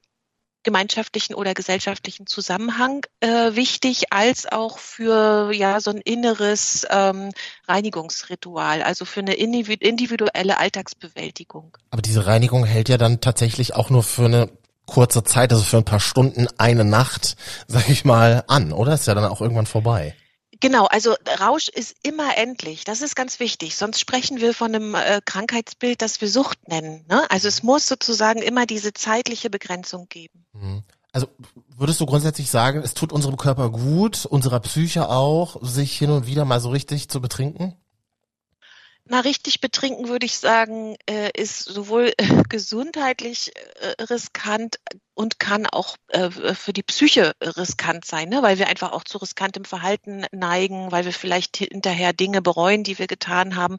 [0.64, 7.32] gemeinschaftlichen oder gesellschaftlichen Zusammenhang äh, wichtig, als auch für ja so ein inneres ähm,
[7.68, 11.78] Reinigungsritual, also für eine individuelle Alltagsbewältigung.
[11.90, 14.50] Aber diese Reinigung hält ja dann tatsächlich auch nur für eine
[14.86, 18.94] kurze Zeit, also für ein paar Stunden, eine Nacht, sag ich mal, an, oder?
[18.94, 20.16] Ist ja dann auch irgendwann vorbei.
[20.62, 22.84] Genau, also Rausch ist immer endlich.
[22.84, 23.76] Das ist ganz wichtig.
[23.76, 27.04] Sonst sprechen wir von einem äh, Krankheitsbild, das wir Sucht nennen.
[27.10, 27.30] Ne?
[27.32, 30.46] Also es muss sozusagen immer diese zeitliche Begrenzung geben.
[30.54, 30.84] Mhm.
[31.12, 31.28] Also
[31.76, 36.28] würdest du grundsätzlich sagen, es tut unserem Körper gut, unserer Psyche auch, sich hin und
[36.28, 37.76] wieder mal so richtig zu betrinken?
[39.12, 44.80] Na, richtig betrinken würde ich sagen, äh, ist sowohl äh, gesundheitlich äh, riskant
[45.16, 45.98] und kann auch
[46.54, 48.42] für die Psyche riskant sein, ne?
[48.42, 52.98] weil wir einfach auch zu riskantem Verhalten neigen, weil wir vielleicht hinterher Dinge bereuen, die
[52.98, 53.78] wir getan haben.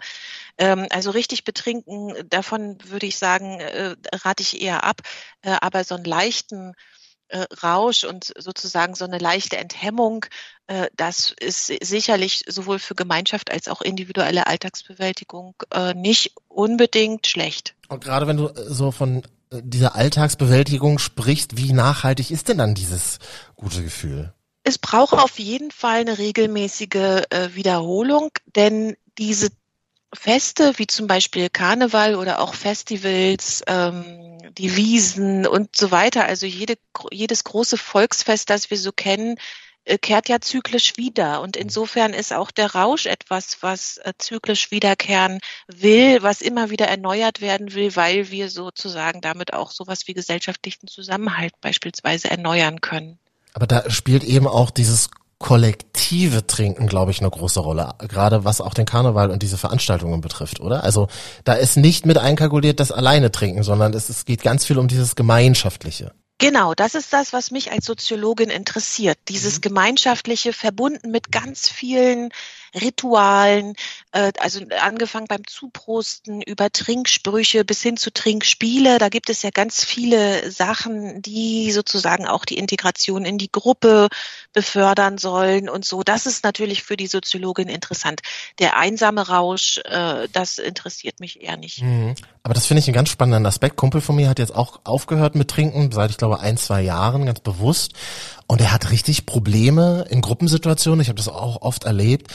[0.58, 3.60] Ähm, also richtig betrinken, davon würde ich sagen,
[4.12, 5.00] rate ich eher ab.
[5.42, 6.74] Aber so einen leichten
[7.32, 10.26] äh, Rausch und sozusagen so eine leichte Enthemmung,
[10.66, 17.74] äh, das ist sicherlich sowohl für Gemeinschaft als auch individuelle Alltagsbewältigung äh, nicht unbedingt schlecht.
[17.88, 22.58] Und gerade wenn du äh, so von äh, dieser Alltagsbewältigung sprichst, wie nachhaltig ist denn
[22.58, 23.18] dann dieses
[23.56, 24.32] gute Gefühl?
[24.64, 29.48] Es braucht auf jeden Fall eine regelmäßige äh, Wiederholung, denn diese
[30.14, 36.46] Feste wie zum Beispiel Karneval oder auch Festivals, ähm, die Wiesen und so weiter, also
[36.46, 36.75] jede,
[37.11, 39.37] jedes große Volksfest, das wir so kennen,
[39.85, 41.40] äh, kehrt ja zyklisch wieder.
[41.40, 46.87] Und insofern ist auch der Rausch etwas, was äh, zyklisch wiederkehren will, was immer wieder
[46.87, 53.18] erneuert werden will, weil wir sozusagen damit auch sowas wie gesellschaftlichen Zusammenhalt beispielsweise erneuern können.
[53.55, 55.11] Aber da spielt eben auch dieses
[55.42, 60.22] kollektive Trinken, glaube ich, eine große Rolle, gerade was auch den Karneval und diese Veranstaltungen
[60.22, 60.83] betrifft, oder?
[60.85, 61.09] Also
[61.44, 64.88] da ist nicht mit einkalkuliert das alleine Trinken, sondern es, es geht ganz viel um
[64.88, 66.12] dieses Gemeinschaftliche.
[66.38, 69.18] Genau, das ist das, was mich als Soziologin interessiert.
[69.28, 69.61] Dieses mhm.
[69.61, 72.31] gemeinschaftliche, verbunden mit ganz vielen
[72.74, 73.74] Ritualen,
[74.12, 78.98] äh, also angefangen beim Zuprosten über Trinksprüche bis hin zu Trinkspiele.
[78.98, 84.08] Da gibt es ja ganz viele Sachen, die sozusagen auch die Integration in die Gruppe
[84.52, 86.02] befördern sollen und so.
[86.02, 88.20] Das ist natürlich für die Soziologin interessant.
[88.58, 91.82] Der einsame Rausch, äh, das interessiert mich eher nicht.
[91.82, 92.14] Mhm.
[92.42, 93.76] Aber das finde ich einen ganz spannenden Aspekt.
[93.76, 97.26] Kumpel von mir hat jetzt auch aufgehört mit Trinken, seit ich glaube ein, zwei Jahren,
[97.26, 97.92] ganz bewusst.
[98.48, 102.28] Und er hat richtig Probleme in Gruppensituationen, ich habe das auch oft erlebt,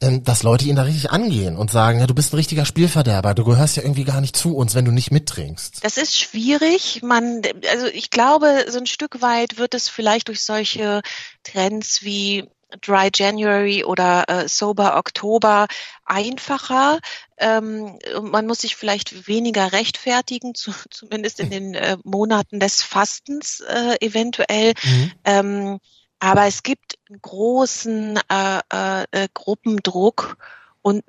[0.00, 3.34] ähm, dass Leute ihn da richtig angehen und sagen, ja, du bist ein richtiger Spielverderber,
[3.34, 5.82] du gehörst ja irgendwie gar nicht zu uns, wenn du nicht mittrinkst.
[5.82, 7.02] Das ist schwierig.
[7.02, 11.02] Man, also ich glaube, so ein Stück weit wird es vielleicht durch solche
[11.42, 12.48] Trends wie
[12.80, 15.66] Dry January oder äh, Sober Oktober
[16.04, 16.98] einfacher.
[17.38, 23.60] Ähm, man muss sich vielleicht weniger rechtfertigen, zu, zumindest in den äh, Monaten des Fastens
[23.60, 24.74] äh, eventuell.
[24.82, 25.12] Mhm.
[25.24, 25.80] Ähm,
[26.24, 30.38] aber es gibt einen großen äh, äh, äh Gruppendruck
[30.80, 31.02] und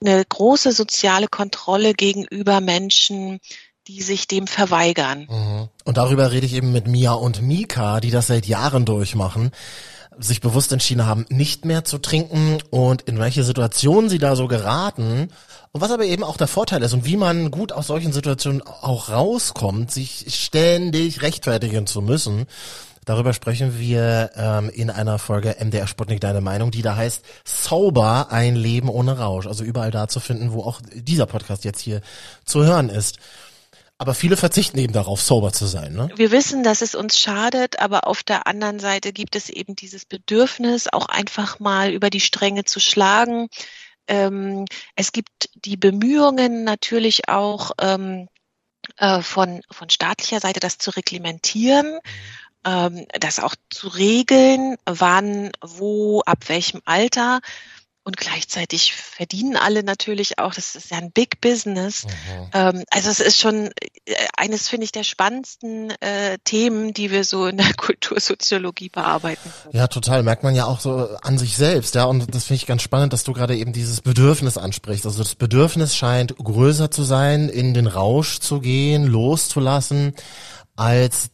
[0.00, 3.40] eine große soziale Kontrolle gegenüber Menschen,
[3.88, 5.26] die sich dem verweigern.
[5.28, 5.68] Mhm.
[5.84, 9.50] Und darüber rede ich eben mit Mia und Mika, die das seit Jahren durchmachen
[10.18, 14.48] sich bewusst entschieden haben, nicht mehr zu trinken und in welche Situationen sie da so
[14.48, 15.28] geraten
[15.72, 18.62] und was aber eben auch der Vorteil ist und wie man gut aus solchen Situationen
[18.62, 22.46] auch rauskommt, sich ständig rechtfertigen zu müssen.
[23.06, 28.32] Darüber sprechen wir ähm, in einer Folge MDR Sputnik Deine Meinung, die da heißt Sauber,
[28.32, 29.46] ein Leben ohne Rausch.
[29.46, 32.00] Also überall da zu finden, wo auch dieser Podcast jetzt hier
[32.44, 33.18] zu hören ist.
[33.96, 35.92] Aber viele verzichten eben darauf, sober zu sein.
[35.92, 36.10] Ne?
[36.16, 40.04] Wir wissen, dass es uns schadet, aber auf der anderen Seite gibt es eben dieses
[40.04, 43.46] Bedürfnis, auch einfach mal über die Stränge zu schlagen.
[44.08, 44.64] Ähm,
[44.96, 48.28] es gibt die Bemühungen natürlich auch ähm,
[48.98, 52.00] äh, von, von staatlicher Seite, das zu reglementieren.
[52.66, 57.40] Ähm, das auch zu regeln, wann, wo, ab welchem Alter.
[58.02, 62.04] Und gleichzeitig verdienen alle natürlich auch, das ist ja ein Big Business.
[62.04, 62.50] Mhm.
[62.52, 63.66] Ähm, also es ist schon
[64.04, 69.52] äh, eines, finde ich, der spannendsten äh, Themen, die wir so in der Kultursoziologie bearbeiten.
[69.72, 70.22] Ja, total.
[70.22, 72.04] Merkt man ja auch so an sich selbst, ja.
[72.04, 75.04] Und das finde ich ganz spannend, dass du gerade eben dieses Bedürfnis ansprichst.
[75.04, 80.14] Also das Bedürfnis scheint größer zu sein, in den Rausch zu gehen, loszulassen,
[80.76, 81.30] als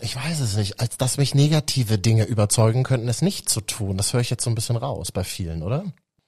[0.00, 3.96] ich weiß es nicht, als dass mich negative Dinge überzeugen könnten, es nicht zu tun.
[3.96, 5.84] Das höre ich jetzt so ein bisschen raus bei vielen, oder?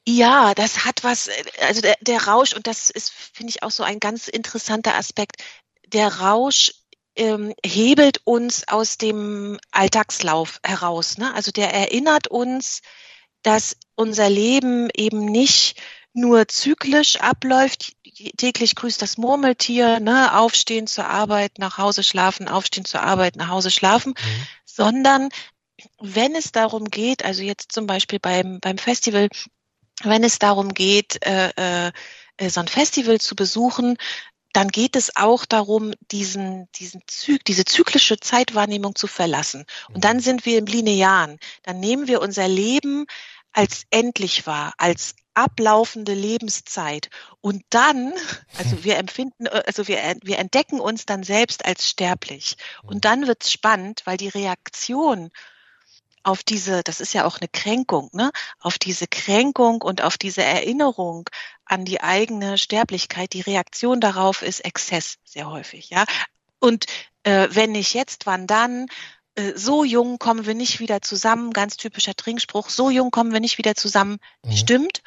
[0.07, 1.29] Ja, das hat was,
[1.61, 5.43] also der, der Rausch, und das ist, finde ich, auch so ein ganz interessanter Aspekt.
[5.87, 6.73] Der Rausch
[7.15, 11.19] ähm, hebelt uns aus dem Alltagslauf heraus.
[11.19, 11.35] Ne?
[11.35, 12.81] Also der erinnert uns,
[13.43, 15.81] dass unser Leben eben nicht
[16.19, 17.93] nur zyklisch abläuft,
[18.37, 23.49] täglich grüßt das Murmeltier, ne, aufstehen zur Arbeit, nach Hause schlafen, aufstehen zur Arbeit, nach
[23.49, 24.47] Hause schlafen, mhm.
[24.65, 25.29] sondern
[26.01, 29.29] wenn es darum geht, also jetzt zum Beispiel beim, beim Festival,
[30.03, 31.89] wenn es darum geht, äh,
[32.37, 33.97] äh, so ein Festival zu besuchen,
[34.53, 39.65] dann geht es auch darum, diesen, diesen Zyk, diese zyklische Zeitwahrnehmung zu verlassen.
[39.93, 40.23] Und dann mhm.
[40.23, 41.39] sind wir im Linearen.
[41.63, 43.07] Dann nehmen wir unser Leben
[43.53, 47.11] als endlich wahr, als ablaufende Lebenszeit.
[47.41, 48.13] Und dann,
[48.57, 52.57] also wir empfinden, also wir, wir entdecken uns dann selbst als sterblich.
[52.83, 55.31] Und dann wird's spannend, weil die Reaktion
[56.25, 58.33] auf diese, das ist ja auch eine Kränkung, ne?
[58.59, 61.31] auf diese Kränkung und auf diese Erinnerung
[61.65, 66.05] an die eigene Sterblichkeit, die Reaktion darauf ist Exzess sehr häufig, ja.
[66.59, 66.87] Und
[67.23, 68.87] äh, wenn nicht jetzt, wann dann?
[69.37, 73.41] Äh, so jung kommen wir nicht wieder zusammen, ganz typischer Trinkspruch, so jung kommen wir
[73.41, 74.53] nicht wieder zusammen, mhm.
[74.53, 75.03] stimmt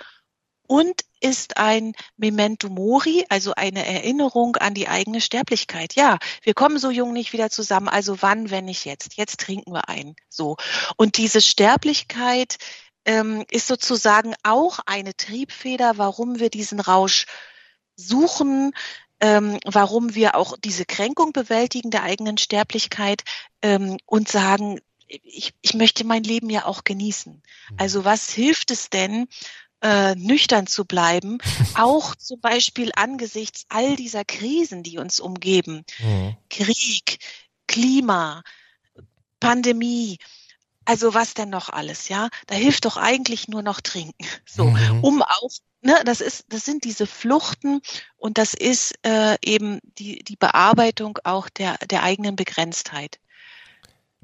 [0.72, 5.96] und ist ein Memento Mori, also eine Erinnerung an die eigene Sterblichkeit.
[5.96, 9.18] Ja, wir kommen so jung nicht wieder zusammen, also wann, wenn nicht jetzt?
[9.18, 10.16] Jetzt trinken wir ein.
[10.30, 10.56] So.
[10.96, 12.56] Und diese Sterblichkeit
[13.04, 17.26] ähm, ist sozusagen auch eine Triebfeder, warum wir diesen Rausch
[17.98, 18.72] suchen,
[19.20, 23.24] ähm, warum wir auch diese Kränkung bewältigen der eigenen Sterblichkeit
[23.62, 27.34] ähm, und sagen, ich, ich möchte mein Leben ja auch genießen.
[27.34, 27.76] Mhm.
[27.78, 29.28] Also was hilft es denn,
[29.82, 31.40] äh, nüchtern zu bleiben,
[31.76, 36.36] auch zum Beispiel angesichts all dieser Krisen, die uns umgeben, mhm.
[36.50, 37.20] Krieg,
[37.68, 38.44] Klima,
[39.40, 40.18] Pandemie,
[40.86, 42.30] also was denn noch alles, ja?
[42.48, 45.04] Da hilft doch eigentlich nur noch trinken, so, mhm.
[45.04, 45.50] um auch
[45.84, 47.82] Ne, das ist, das sind diese Fluchten
[48.18, 53.20] und das ist äh, eben die, die Bearbeitung auch der, der eigenen Begrenztheit.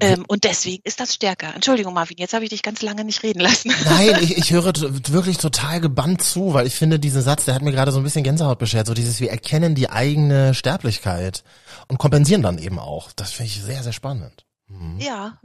[0.00, 1.52] Ähm, und deswegen ist das stärker.
[1.54, 3.72] Entschuldigung, Marvin, jetzt habe ich dich ganz lange nicht reden lassen.
[3.84, 7.62] Nein, ich, ich höre wirklich total gebannt zu, weil ich finde, diesen Satz, der hat
[7.62, 8.86] mir gerade so ein bisschen Gänsehaut beschert.
[8.86, 11.42] So dieses, wir erkennen die eigene Sterblichkeit
[11.88, 13.10] und kompensieren dann eben auch.
[13.12, 14.44] Das finde ich sehr, sehr spannend.
[14.68, 15.00] Mhm.
[15.00, 15.40] Ja.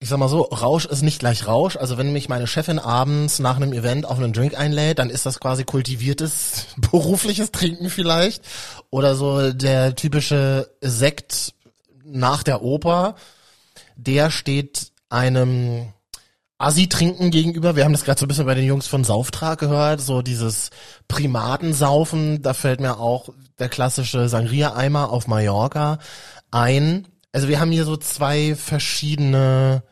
[0.00, 1.76] Ich sag mal so, Rausch ist nicht gleich Rausch.
[1.76, 5.24] Also wenn mich meine Chefin abends nach einem Event auf einen Drink einlädt, dann ist
[5.24, 8.44] das quasi kultiviertes berufliches Trinken vielleicht.
[8.90, 11.54] Oder so der typische Sekt
[12.04, 13.14] nach der Oper
[13.96, 15.92] der steht einem
[16.58, 17.76] Assi-Trinken gegenüber.
[17.76, 20.70] Wir haben das gerade so ein bisschen bei den Jungs von Sauftrag gehört, so dieses
[21.08, 22.42] Primatensaufen.
[22.42, 25.98] Da fällt mir auch der klassische Sangria-Eimer auf Mallorca
[26.50, 27.08] ein.
[27.32, 29.82] Also wir haben hier so zwei verschiedene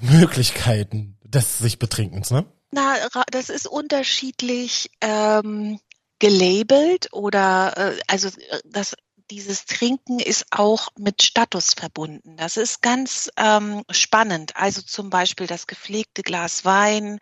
[0.00, 2.44] Möglichkeiten des sich Betrinkens, ne?
[2.70, 2.96] Na,
[3.30, 5.80] das ist unterschiedlich ähm,
[6.18, 8.94] gelabelt oder äh, also äh, das
[9.30, 12.36] dieses Trinken ist auch mit Status verbunden.
[12.36, 14.56] Das ist ganz ähm, spannend.
[14.56, 17.18] Also zum Beispiel das gepflegte Glas Wein,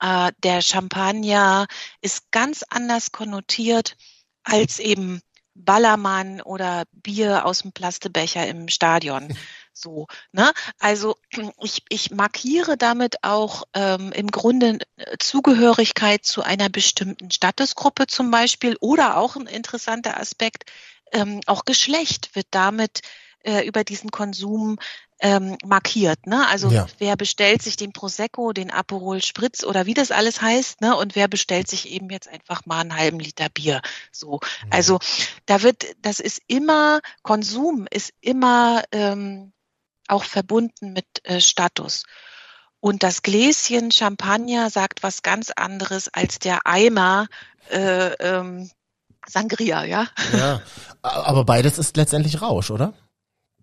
[0.00, 1.66] äh, der Champagner
[2.00, 3.96] ist ganz anders konnotiert
[4.42, 5.20] als eben
[5.54, 9.28] Ballermann oder Bier aus dem Plastebecher im Stadion.
[9.76, 10.52] So, ne?
[10.78, 11.16] Also
[11.60, 18.30] ich, ich markiere damit auch ähm, im Grunde äh, Zugehörigkeit zu einer bestimmten Statusgruppe zum
[18.30, 20.70] Beispiel oder auch ein interessanter Aspekt,
[21.12, 23.00] ähm, auch Geschlecht wird damit
[23.44, 24.78] äh, über diesen Konsum
[25.20, 26.26] ähm, markiert.
[26.26, 26.46] Ne?
[26.48, 26.86] Also ja.
[26.98, 30.96] wer bestellt sich den Prosecco, den Aperol Spritz oder wie das alles heißt, ne?
[30.96, 33.80] Und wer bestellt sich eben jetzt einfach mal einen halben Liter Bier.
[34.12, 34.70] So, mhm.
[34.70, 34.98] also
[35.46, 39.52] da wird, das ist immer Konsum ist immer ähm,
[40.08, 42.04] auch verbunden mit äh, Status.
[42.80, 47.28] Und das Gläschen Champagner sagt was ganz anderes als der Eimer
[47.70, 48.70] äh, ähm,
[49.28, 50.06] Sangria, ja.
[50.32, 50.60] Ja,
[51.02, 52.94] aber beides ist letztendlich Rausch, oder?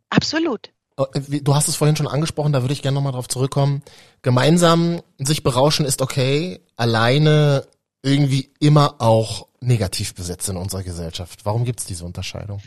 [0.09, 0.71] Absolut.
[0.97, 3.81] Oh, du hast es vorhin schon angesprochen, da würde ich gerne nochmal drauf zurückkommen.
[4.21, 7.67] Gemeinsam sich berauschen ist okay, alleine
[8.03, 11.45] irgendwie immer auch negativ besetzt in unserer Gesellschaft.
[11.45, 12.61] Warum gibt es diese Unterscheidung?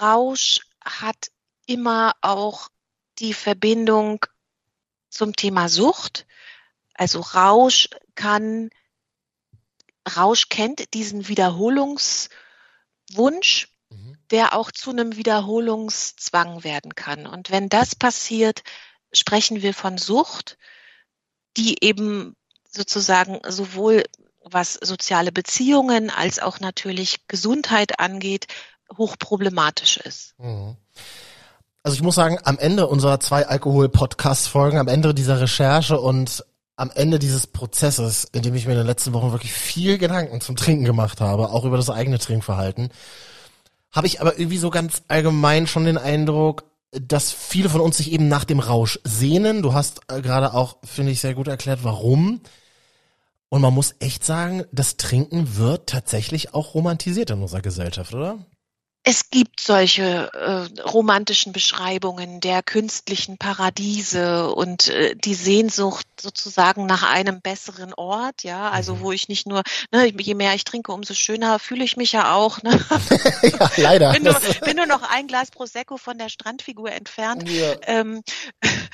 [0.00, 1.30] Rausch hat
[1.66, 2.68] immer auch
[3.18, 4.24] die Verbindung
[5.10, 6.26] zum Thema Sucht.
[6.94, 8.70] Also Rausch kann
[10.16, 14.16] Rausch kennt diesen Wiederholungswunsch, mhm.
[14.30, 17.26] der auch zu einem Wiederholungszwang werden kann.
[17.26, 18.62] Und wenn das passiert,
[19.12, 20.56] sprechen wir von Sucht,
[21.56, 22.36] die eben
[22.70, 24.04] sozusagen sowohl
[24.42, 28.46] was soziale Beziehungen als auch natürlich Gesundheit angeht,
[28.96, 30.34] hochproblematisch ist.
[30.38, 30.76] Mhm.
[31.82, 36.44] Also ich muss sagen, am Ende unserer zwei Alkohol-Podcast-Folgen, am Ende dieser Recherche und
[36.80, 40.40] am Ende dieses Prozesses, in dem ich mir in den letzten Wochen wirklich viel Gedanken
[40.40, 42.88] zum Trinken gemacht habe, auch über das eigene Trinkverhalten,
[43.92, 48.12] habe ich aber irgendwie so ganz allgemein schon den Eindruck, dass viele von uns sich
[48.12, 49.62] eben nach dem Rausch sehnen.
[49.62, 52.40] Du hast äh, gerade auch, finde ich, sehr gut erklärt, warum.
[53.50, 58.38] Und man muss echt sagen, das Trinken wird tatsächlich auch romantisiert in unserer Gesellschaft, oder?
[59.02, 67.02] Es gibt solche äh, romantischen Beschreibungen der künstlichen Paradiese und äh, die Sehnsucht sozusagen nach
[67.02, 69.00] einem besseren Ort, ja, also Mhm.
[69.00, 72.34] wo ich nicht nur, ne, je mehr ich trinke, umso schöner fühle ich mich ja
[72.34, 72.62] auch.
[72.62, 72.72] Ne?
[73.42, 74.12] ja, leider.
[74.12, 77.48] bin, nur, bin nur noch ein Glas Prosecco von der Strandfigur entfernt.
[77.48, 77.74] Ja.
[77.82, 78.22] Ähm,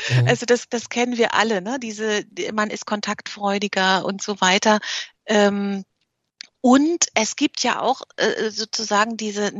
[0.08, 0.28] Mhm.
[0.28, 1.78] Also das, das kennen wir alle, ne?
[1.80, 4.78] Diese, die- man ist kontaktfreudiger und so weiter.
[5.26, 5.84] Ähm,
[6.66, 9.52] und es gibt ja auch äh, sozusagen diese,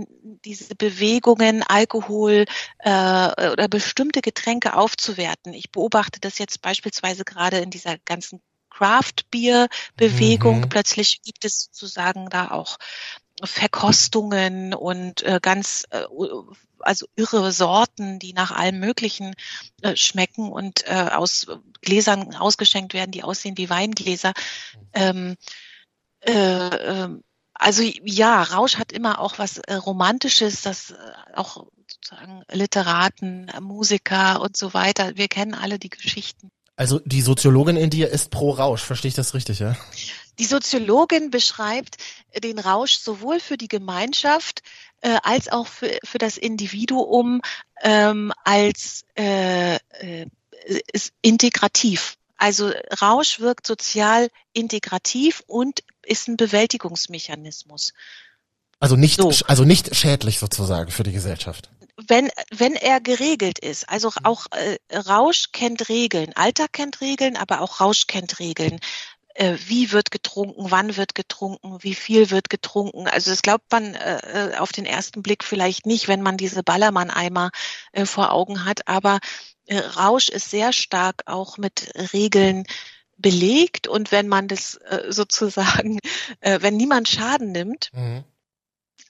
[0.44, 2.46] diese Bewegungen, Alkohol
[2.80, 5.54] äh, oder bestimmte Getränke aufzuwerten.
[5.54, 8.40] Ich beobachte das jetzt beispielsweise gerade in dieser ganzen
[8.70, 10.62] Craft-Bier-Bewegung.
[10.62, 10.68] Mhm.
[10.68, 12.76] Plötzlich gibt es sozusagen da auch
[13.40, 16.06] Verkostungen und äh, ganz äh,
[16.80, 19.36] also irre Sorten, die nach allem Möglichen
[19.82, 21.46] äh, schmecken und äh, aus
[21.82, 24.32] Gläsern ausgeschenkt werden, die aussehen wie Weingläser.
[24.92, 25.36] Ähm,
[26.26, 27.22] äh, ähm,
[27.54, 30.94] also ja, Rausch hat immer auch was äh, Romantisches, das äh,
[31.34, 35.16] auch sozusagen Literaten, äh, Musiker und so weiter.
[35.16, 36.50] Wir kennen alle die Geschichten.
[36.76, 39.76] Also die Soziologin in dir ist pro Rausch, verstehe ich das richtig, ja?
[40.38, 41.96] Die Soziologin beschreibt
[42.42, 44.60] den Rausch sowohl für die Gemeinschaft
[45.00, 47.40] äh, als auch für, für das Individuum
[47.80, 50.26] ähm, als äh, äh,
[51.22, 52.18] integrativ.
[52.36, 52.70] Also
[53.00, 57.92] Rausch wirkt sozial integrativ und ist ein Bewältigungsmechanismus.
[58.78, 59.32] Also nicht, So.
[59.46, 61.70] also nicht schädlich sozusagen für die Gesellschaft.
[62.08, 67.62] wenn, wenn er geregelt ist, also auch äh, Rausch kennt Regeln, Alltag kennt Regeln, aber
[67.62, 68.80] auch Rausch kennt Regeln.
[69.34, 73.06] Äh, wie wird getrunken, wann wird getrunken, wie viel wird getrunken.
[73.06, 76.62] Also das glaubt man äh, äh, auf den ersten Blick vielleicht nicht, wenn man diese
[76.62, 77.50] Ballermann-Eimer
[77.92, 79.18] äh, vor Augen hat, aber
[79.70, 82.64] Rausch ist sehr stark auch mit Regeln
[83.16, 85.98] belegt und wenn man das äh, sozusagen,
[86.40, 88.24] äh, wenn niemand Schaden nimmt, Mhm.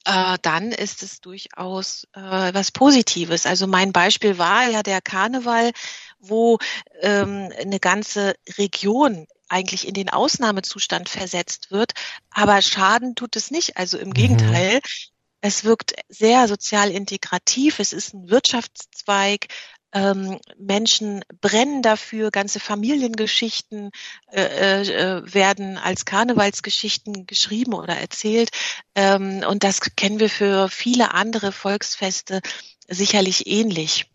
[0.04, 3.46] äh, dann ist es durchaus was Positives.
[3.46, 5.72] Also mein Beispiel war ja der Karneval,
[6.18, 6.58] wo
[7.00, 11.92] ähm, eine ganze Region eigentlich in den Ausnahmezustand versetzt wird,
[12.30, 13.76] aber Schaden tut es nicht.
[13.76, 14.14] Also im Mhm.
[14.14, 14.80] Gegenteil,
[15.40, 19.46] es wirkt sehr sozial integrativ, es ist ein Wirtschaftszweig,
[19.96, 23.90] ähm, Menschen brennen dafür, ganze Familiengeschichten
[24.30, 28.50] äh, äh, werden als Karnevalsgeschichten geschrieben oder erzählt.
[28.94, 32.40] Ähm, und das kennen wir für viele andere Volksfeste
[32.86, 34.06] sicherlich ähnlich.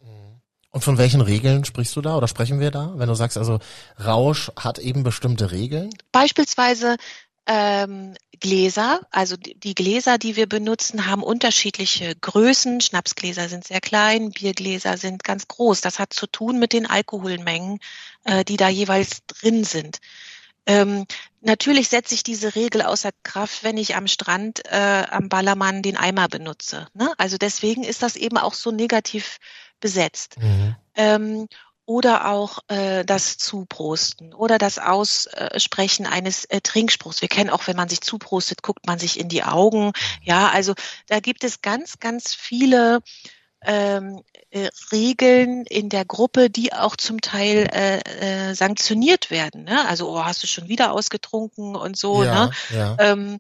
[0.70, 2.94] Und von welchen Regeln sprichst du da oder sprechen wir da?
[2.96, 3.60] Wenn du sagst, also
[4.00, 5.90] Rausch hat eben bestimmte Regeln.
[6.14, 6.96] Beispielsweise
[7.46, 12.82] ähm, Gläser, also die Gläser, die wir benutzen, haben unterschiedliche Größen.
[12.82, 15.82] Schnapsgläser sind sehr klein, Biergläser sind ganz groß.
[15.82, 17.80] Das hat zu tun mit den Alkoholmengen,
[18.24, 20.00] äh, die da jeweils drin sind.
[20.66, 21.06] Ähm,
[21.42, 25.98] natürlich setze ich diese Regel außer Kraft, wenn ich am Strand äh, am Ballermann den
[25.98, 26.88] Eimer benutze.
[26.94, 27.14] Ne?
[27.18, 29.38] Also deswegen ist das eben auch so negativ
[29.80, 30.36] besetzt.
[30.96, 31.48] Ähm,
[31.92, 37.22] oder auch äh, das Zuprosten oder das Aussprechen eines äh, Trinkspruchs.
[37.22, 39.92] Wir kennen auch, wenn man sich zuprostet, guckt man sich in die Augen.
[40.24, 40.74] Ja, also
[41.08, 43.00] da gibt es ganz, ganz viele
[43.66, 48.00] ähm, äh, Regeln in der Gruppe, die auch zum Teil äh,
[48.50, 49.66] äh, sanktioniert werden.
[49.66, 49.86] Ne?
[49.86, 52.24] Also, oh, hast du schon wieder ausgetrunken und so.
[52.24, 52.52] ja, Ne?
[52.70, 52.96] ja.
[53.00, 53.38] Ähm,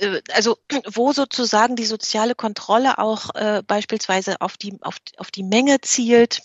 [0.00, 0.58] äh, also
[0.92, 6.42] wo sozusagen die soziale Kontrolle auch äh, beispielsweise auf die, auf, auf die Menge zielt.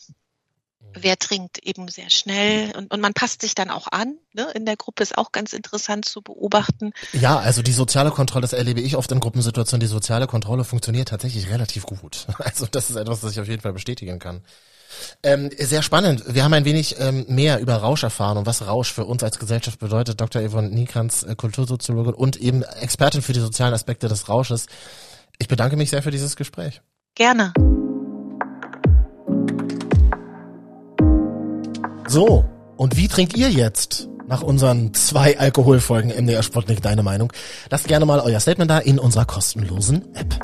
[0.96, 4.18] Wer trinkt eben sehr schnell und, und man passt sich dann auch an.
[4.34, 4.48] Ne?
[4.54, 6.94] In der Gruppe ist auch ganz interessant zu beobachten.
[7.14, 11.10] Ja, also die soziale Kontrolle, das erlebe ich oft in Gruppensituationen, die soziale Kontrolle funktioniert
[11.10, 12.28] tatsächlich relativ gut.
[12.46, 14.42] Also das ist etwas, das ich auf jeden Fall bestätigen kann.
[15.24, 16.24] Ähm, sehr spannend.
[16.28, 19.40] Wir haben ein wenig ähm, mehr über Rausch erfahren und was Rausch für uns als
[19.40, 20.22] Gesellschaft bedeutet.
[20.22, 20.48] Dr.
[20.48, 24.68] Yvonne Niekrantz, äh, Kultursoziologin und eben Expertin für die sozialen Aspekte des Rausches.
[25.40, 26.82] Ich bedanke mich sehr für dieses Gespräch.
[27.16, 27.54] Gerne.
[32.08, 32.46] So,
[32.78, 34.08] und wie trinkt ihr jetzt?
[34.28, 37.34] Nach unseren zwei Alkoholfolgen MDR Sputnik, deine Meinung?
[37.70, 40.40] Lasst gerne mal euer Statement da in unserer kostenlosen App.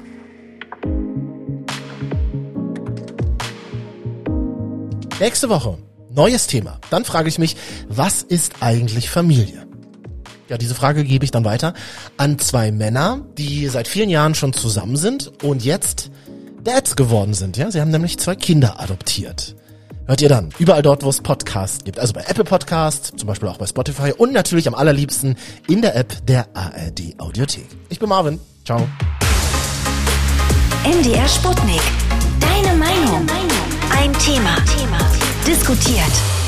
[5.19, 5.77] Nächste Woche,
[6.09, 6.79] neues Thema.
[6.89, 7.55] Dann frage ich mich,
[7.87, 9.67] was ist eigentlich Familie?
[10.49, 11.75] Ja, diese Frage gebe ich dann weiter
[12.17, 16.09] an zwei Männer, die seit vielen Jahren schon zusammen sind und jetzt
[16.63, 17.55] Dads geworden sind.
[17.57, 19.55] Ja, sie haben nämlich zwei Kinder adoptiert.
[20.07, 21.99] Hört ihr dann überall dort, wo es Podcasts gibt.
[21.99, 25.95] Also bei Apple Podcasts, zum Beispiel auch bei Spotify und natürlich am allerliebsten in der
[25.95, 27.67] App der ARD Audiothek.
[27.89, 28.39] Ich bin Marvin.
[28.65, 28.87] Ciao.
[30.83, 31.81] MDR Sputnik.
[32.39, 33.27] Deine Meinung.
[33.95, 34.55] Ein Thema.
[35.45, 36.40] Diskutiert.